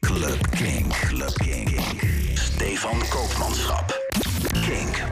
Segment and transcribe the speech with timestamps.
[0.00, 0.92] Club Kink.
[0.92, 1.80] Club Kink.
[2.34, 3.92] Stefan Koopmanschap.
[4.52, 5.02] Kink.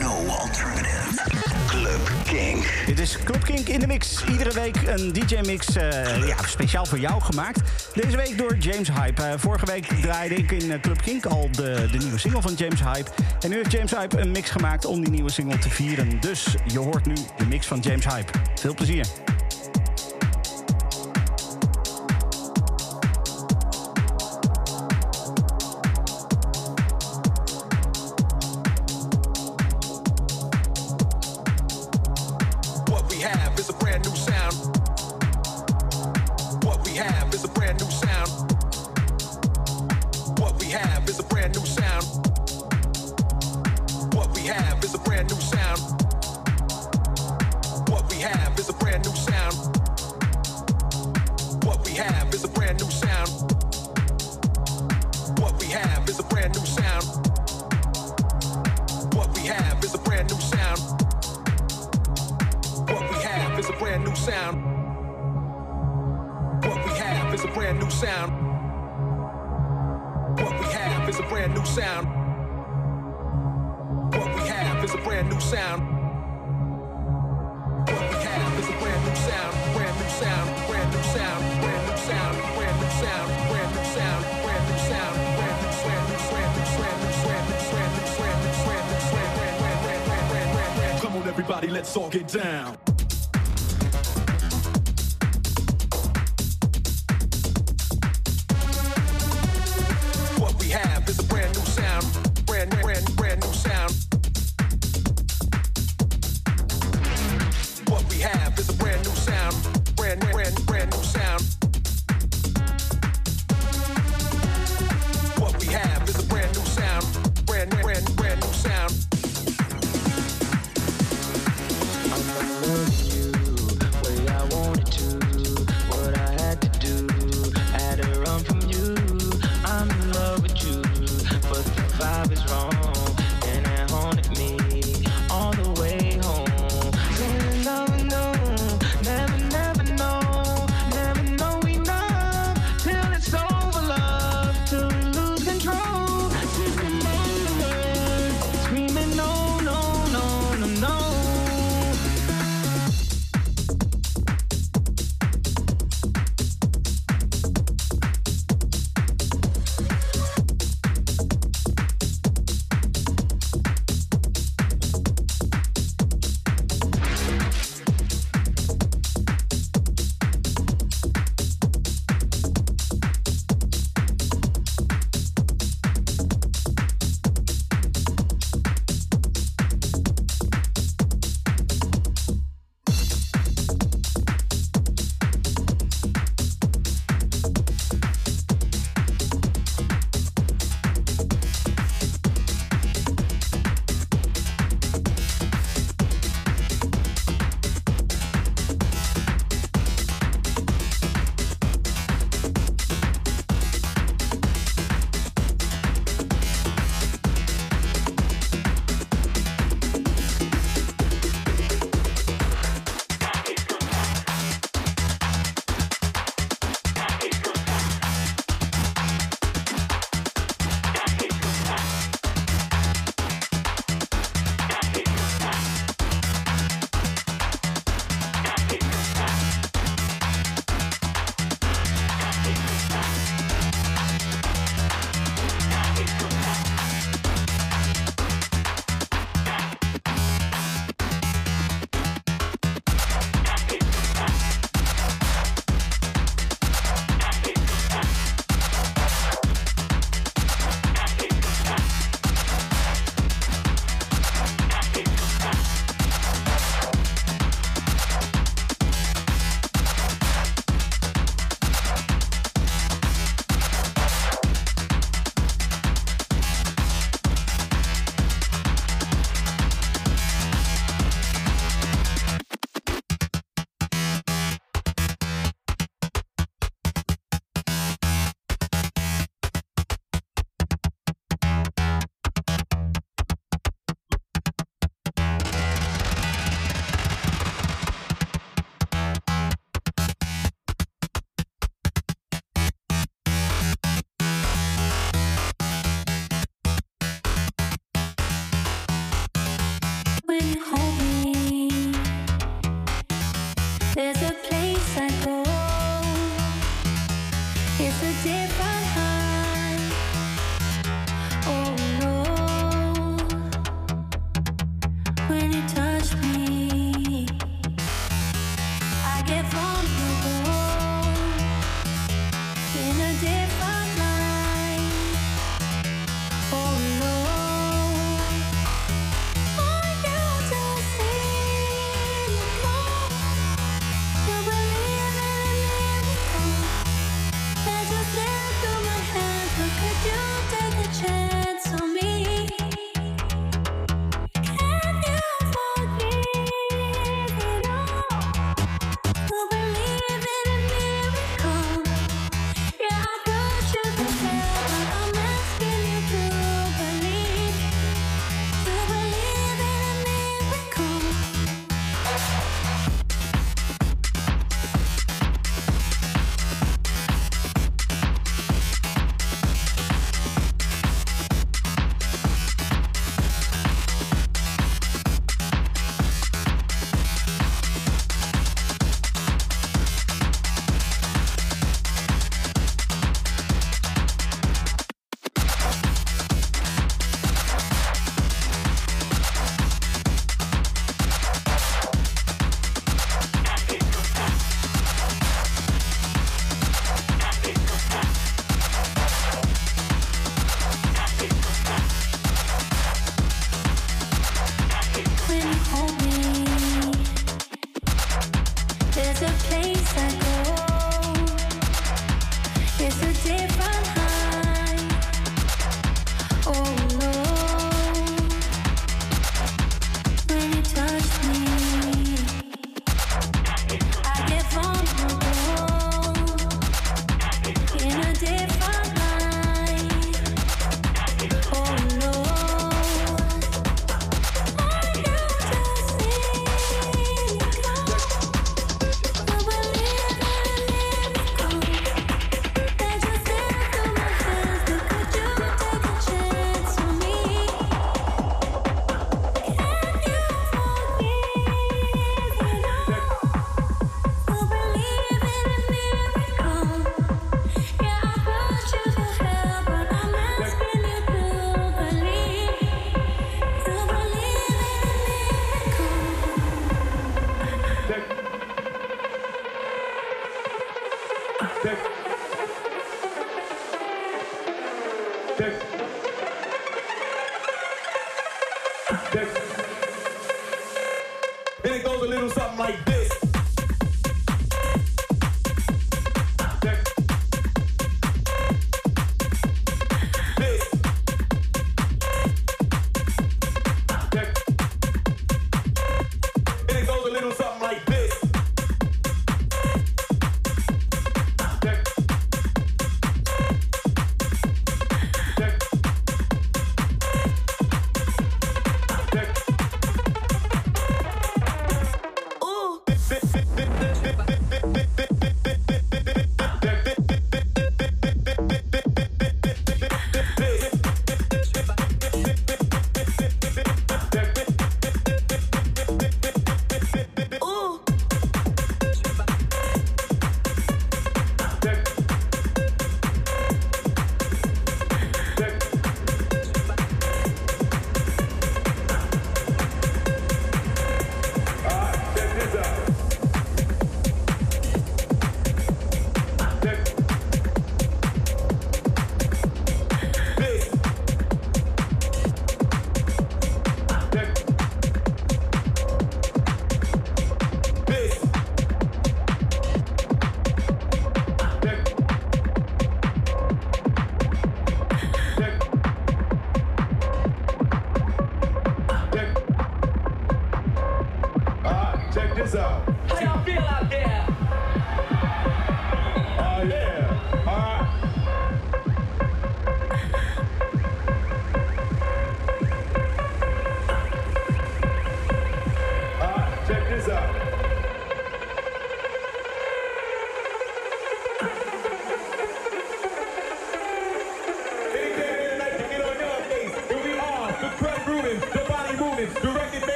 [0.00, 1.20] No alternative.
[1.66, 2.64] Club Kink.
[2.86, 4.24] Dit is Club Kink in de mix.
[4.30, 7.60] Iedere week een DJ-mix uh, ja, speciaal voor jou gemaakt.
[7.94, 9.22] Deze week door James Hype.
[9.22, 12.54] Uh, vorige week draaide ik in uh, Club Kink al de, de nieuwe single van
[12.54, 13.10] James Hype.
[13.40, 16.20] En nu heeft James Hype een mix gemaakt om die nieuwe single te vieren.
[16.20, 18.30] Dus je hoort nu de mix van James Hype.
[18.54, 19.06] Veel plezier.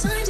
[0.00, 0.29] Sometimes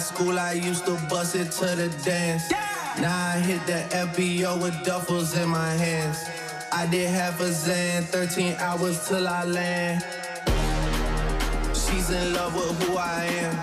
[0.00, 2.50] school, I used to bust it to the dance.
[3.00, 6.18] Now I hit the FBO with duffels in my hands.
[6.72, 10.04] I did half a Zan, 13 hours till I land.
[11.74, 13.54] She's in love with who I am.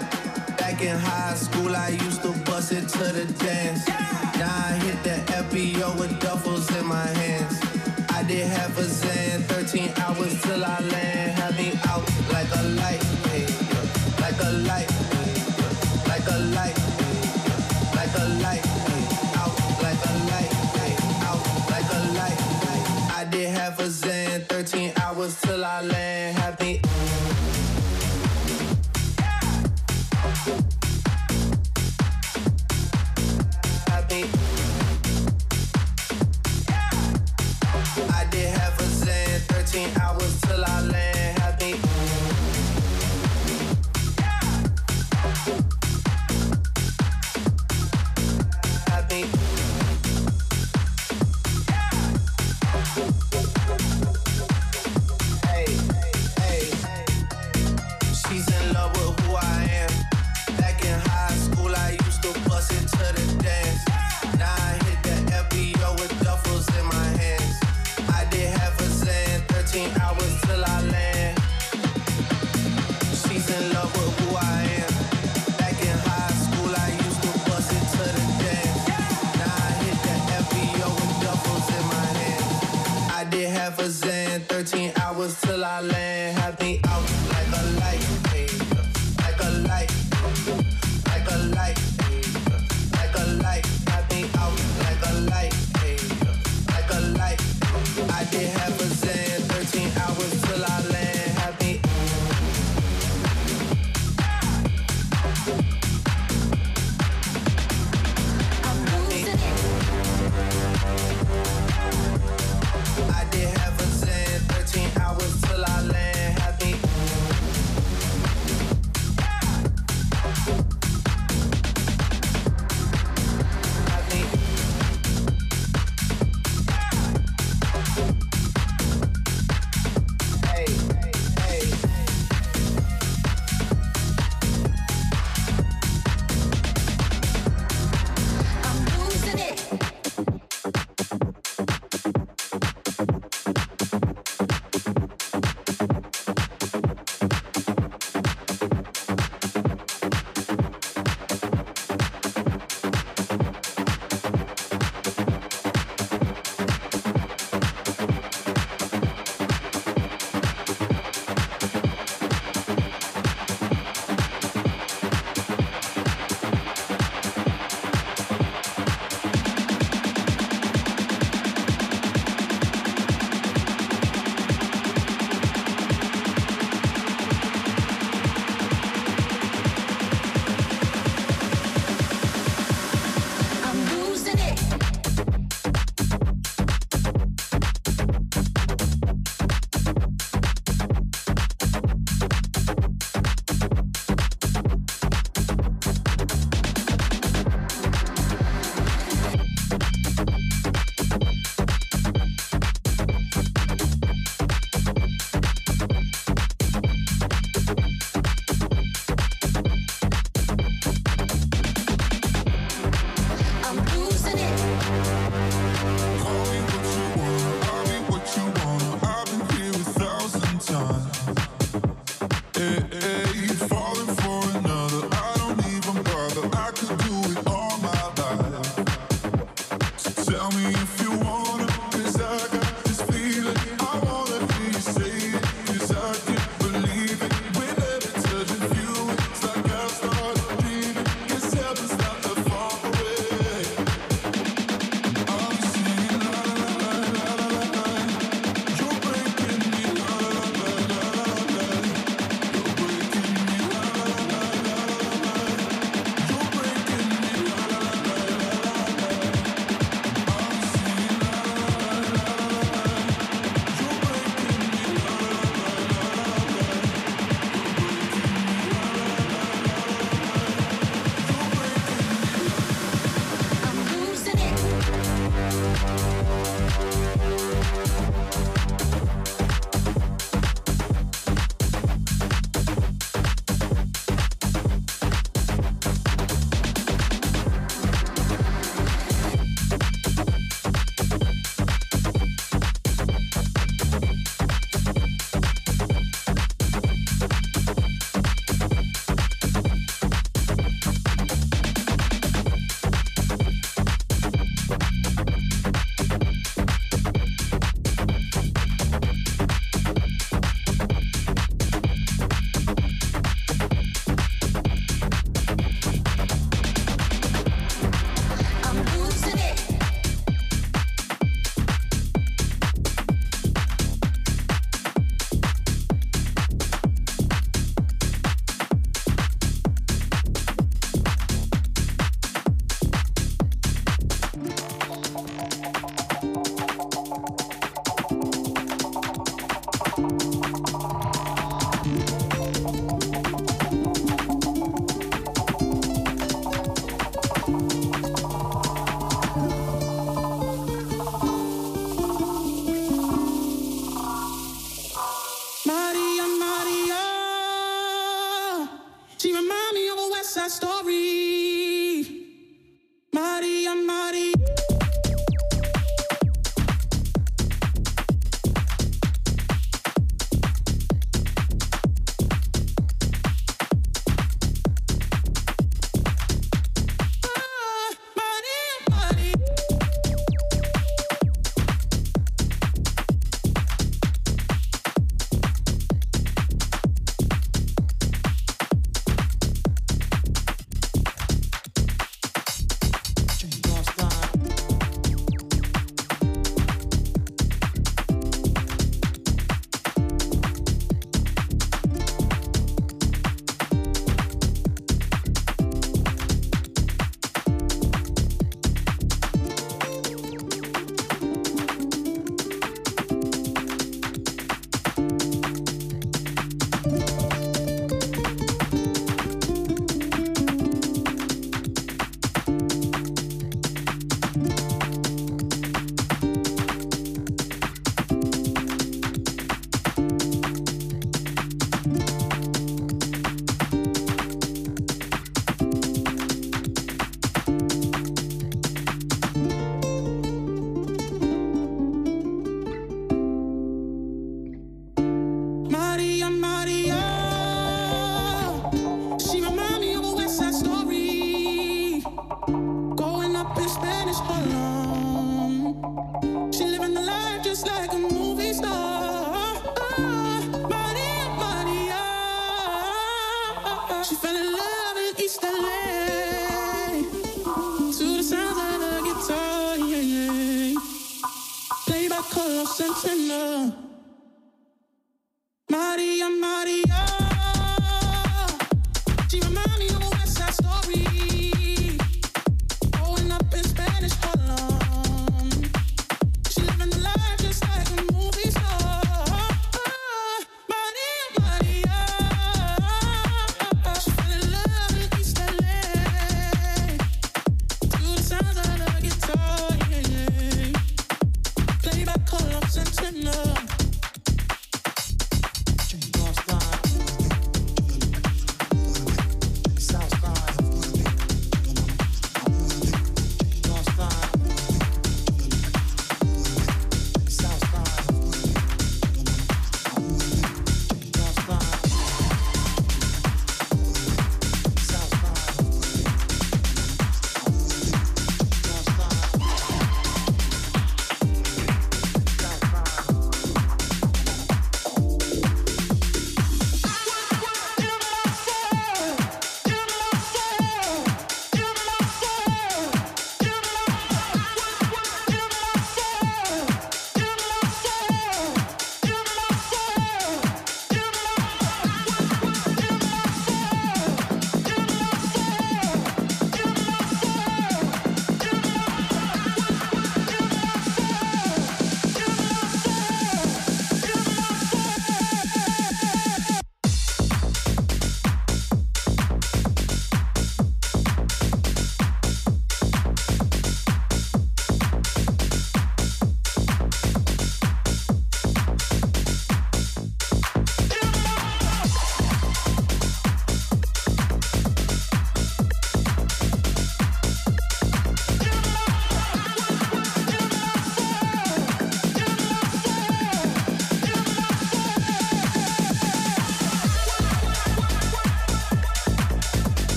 [0.58, 4.07] Back in high school, I used to bust it to the dance.
[4.40, 7.60] Now I hit the FBO with duffels in my hands.
[8.10, 11.32] I did half a Zan, 13 hours till I land.
[11.40, 13.04] Had me out like a light,
[14.22, 15.08] like a light
[16.28, 16.78] like a light,
[17.96, 18.66] like a light,
[19.38, 19.54] out
[19.84, 20.52] like a light,
[21.30, 22.40] out like a light.
[23.20, 24.27] I did half a Zan,
[83.58, 84.42] half a Zan.
[84.42, 86.38] 13 hours till I land.
[86.38, 86.80] Have me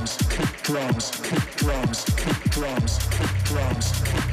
[0.00, 4.29] drums, kick drums, kick drums, kick drums, kick drums, kick drums.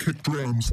[0.00, 0.72] kick drums.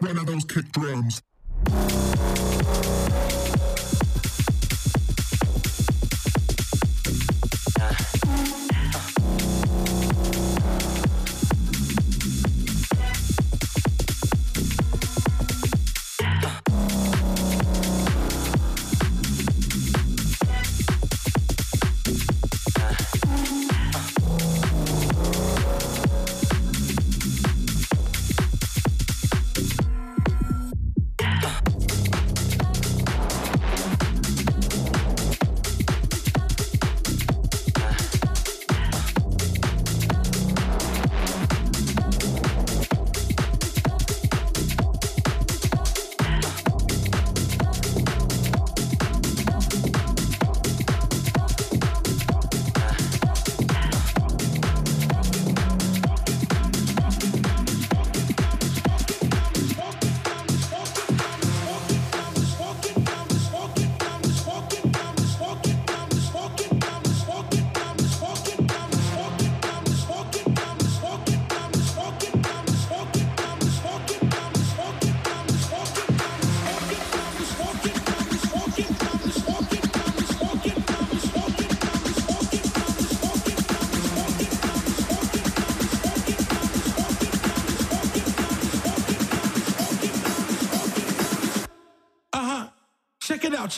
[0.00, 1.22] one of those kick drums.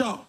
[0.07, 0.21] show.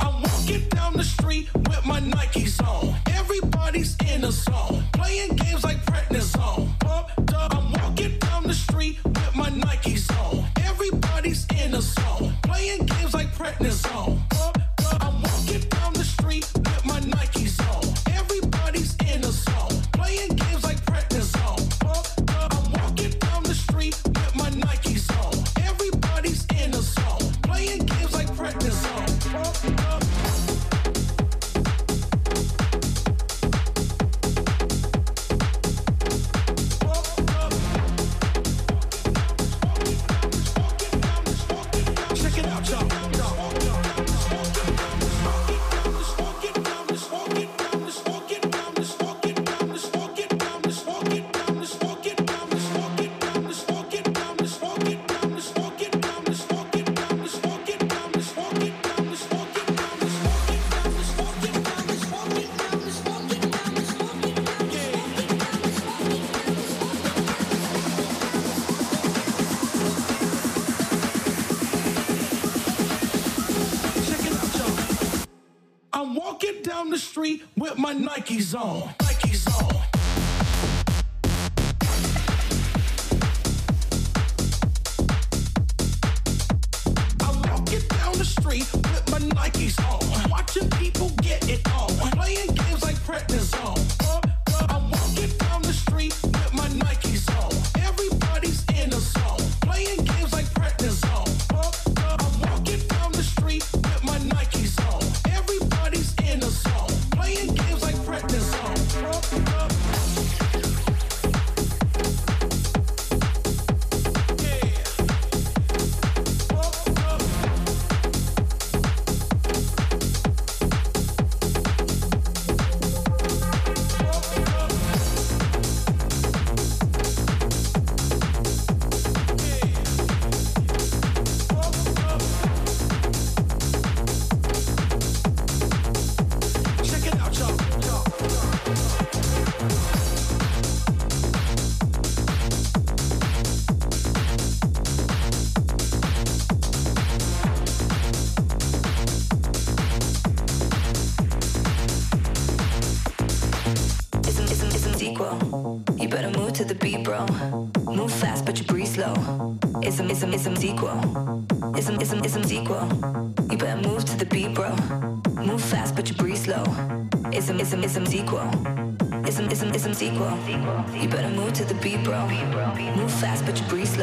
[0.00, 2.96] I'm walking down the street with my Nikes on.
[3.14, 6.78] Everybody's in the zone, playing games like prednisone.
[6.80, 7.54] Pumped up.
[7.56, 10.44] I'm walking down the street with my Nikes on.
[10.64, 14.18] Everybody's in the zone, playing games like prednisone.
[14.30, 15.04] Pumped up.
[15.04, 17.00] I'm walking down the street with my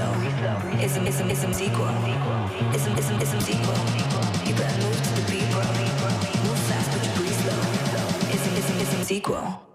[0.06, 0.84] though.
[0.84, 1.89] Ism, ism, ism's equal.
[2.74, 3.80] Ism, ism, ism's equal.
[4.45, 5.47] You better move to the beat.
[6.45, 8.34] Move fast, but you breathe slow.
[8.36, 9.74] Ism, ism, ism's equal.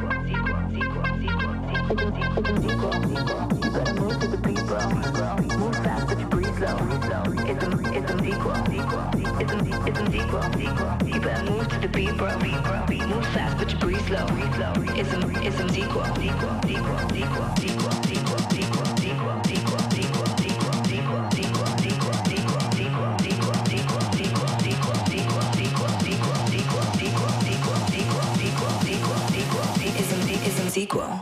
[30.71, 31.20] sequel.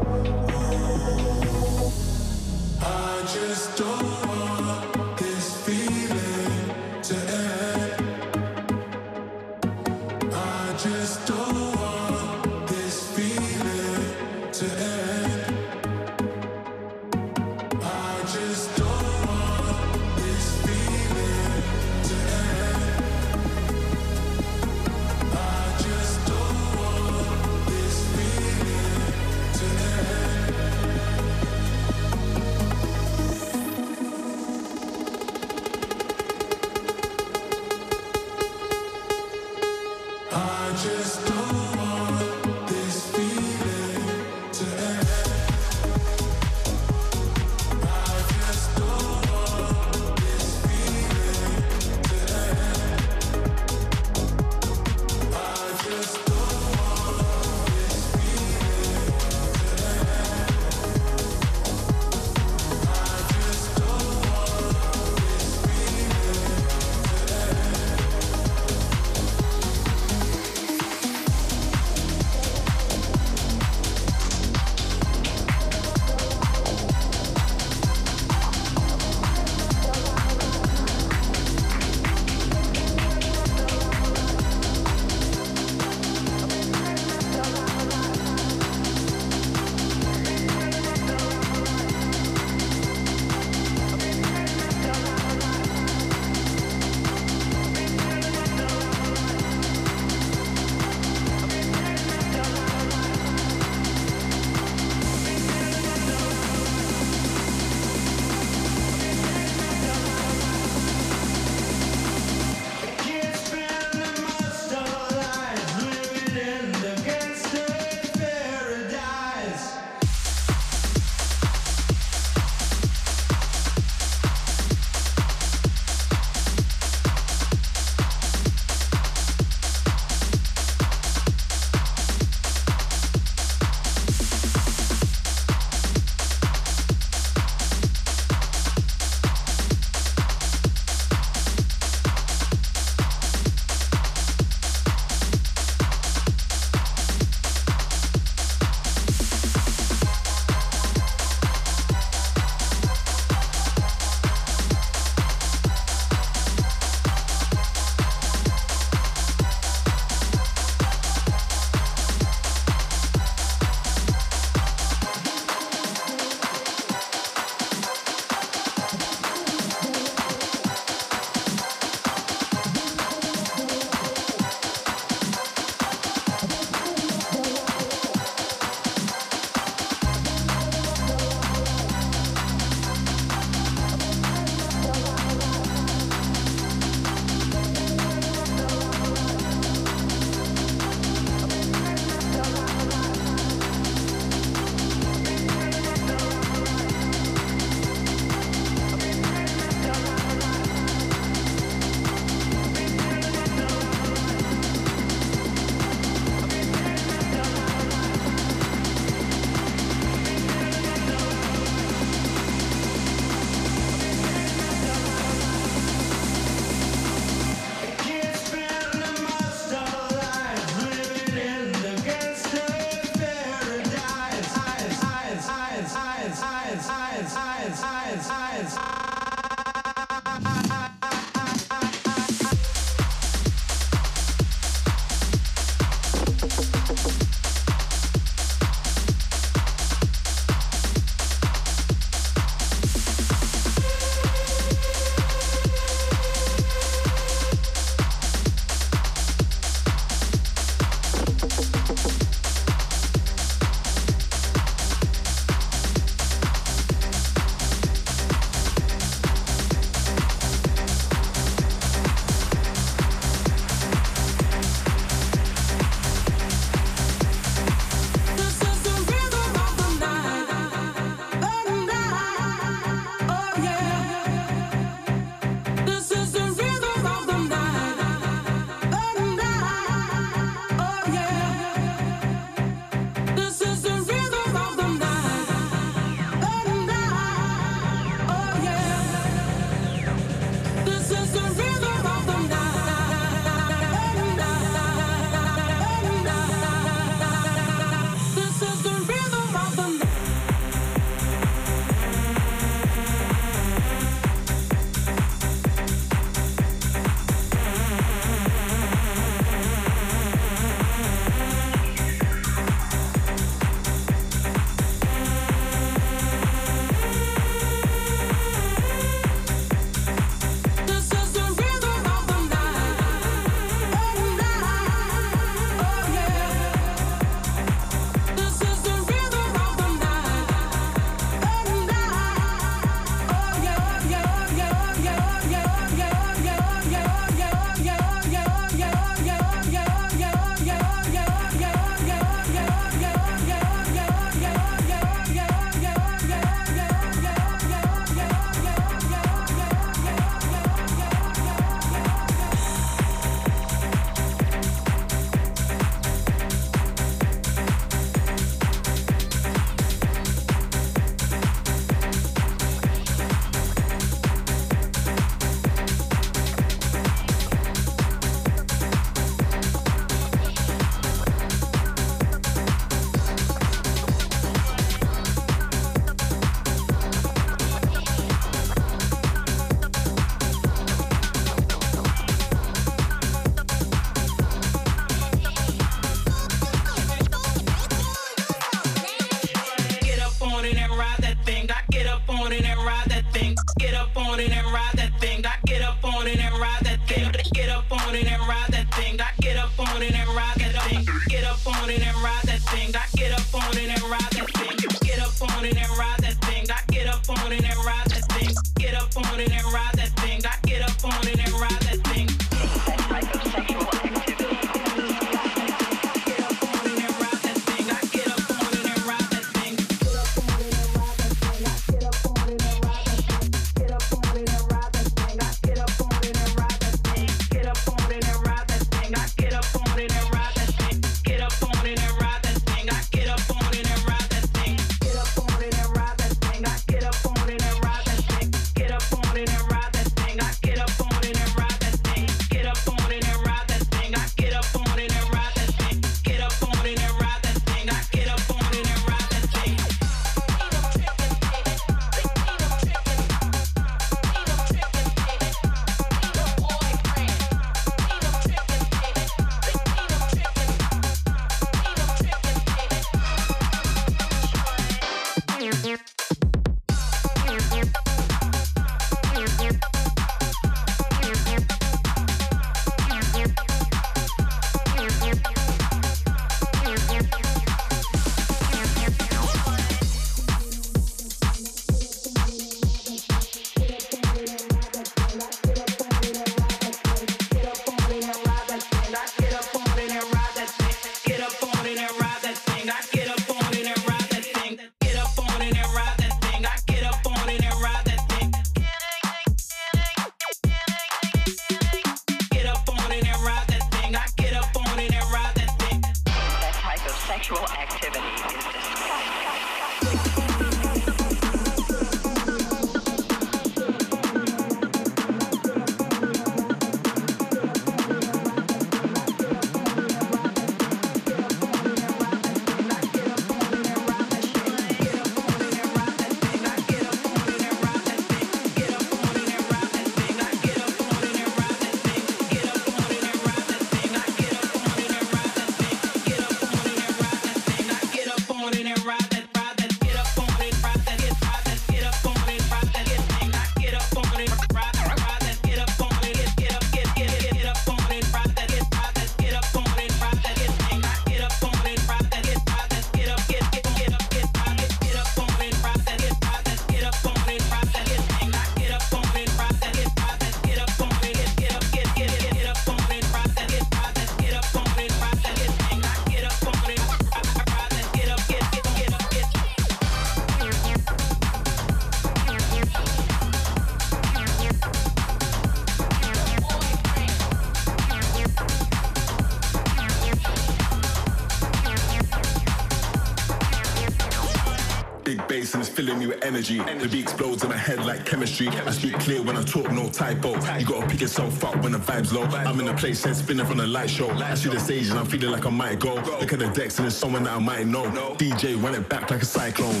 [586.46, 586.78] Energy.
[586.78, 588.68] The beat explodes in my head like chemistry.
[588.68, 590.54] I speak clear when I talk, no typo.
[590.78, 592.44] You gotta pick yourself up when the vibe's low.
[592.44, 594.30] I'm in a place that's spinning from the light show.
[594.30, 596.14] I see the stage and I'm feeling like I might go.
[596.14, 598.04] Look at the decks and there's someone that I might know.
[598.36, 600.00] DJ run it back like a cyclone.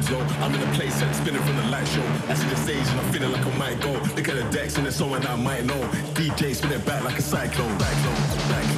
[0.00, 0.42] vibes.
[0.42, 2.02] I'm in a place that's spinning from the light show.
[2.28, 3.92] I see the stage and I'm feeling like I might go.
[3.92, 5.80] Look at the decks and there's someone I might know.
[6.14, 7.78] DJ spinning back like a cyclone.
[7.78, 8.16] Cyclone,
[8.48, 8.73] cyclone.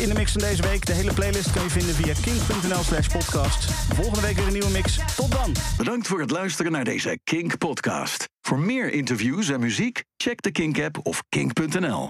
[0.00, 0.86] In de mix van deze week.
[0.86, 3.64] De hele playlist kan je vinden via kink.nl slash podcast.
[3.94, 4.98] Volgende week weer een nieuwe mix.
[5.16, 5.54] Tot dan.
[5.76, 8.28] Bedankt voor het luisteren naar deze Kink podcast.
[8.40, 12.00] Voor meer interviews en muziek, check de Kink app of kink.nl.